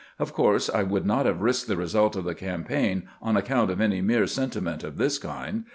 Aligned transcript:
Of 0.17 0.33
course 0.33 0.67
I 0.67 0.81
would 0.81 1.05
not 1.05 1.27
have 1.27 1.43
risked 1.43 1.67
the 1.67 1.77
result 1.77 2.15
of 2.15 2.23
the 2.23 2.33
campaign 2.33 3.03
on 3.21 3.37
account 3.37 3.69
of 3.69 3.79
any 3.79 4.01
mere 4.01 4.25
sen 4.25 4.49
timent 4.49 4.83
of 4.83 4.97
this 4.97 5.19
kind. 5.19 5.63